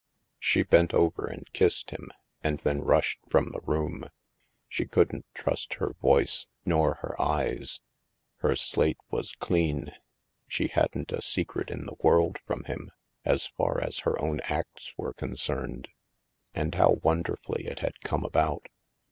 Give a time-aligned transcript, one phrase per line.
[0.39, 2.09] She bent over and kissed him
[2.43, 4.05] and then rushed from the room.
[4.67, 7.81] She couldn't trust her voice nor her eyes.
[8.37, 9.91] Her slate was clean.
[10.47, 12.89] She hadn't a secret in the world from him,
[13.25, 15.85] as far as her own acts were con cerned.
[16.55, 18.69] And how wonderfully it had come about!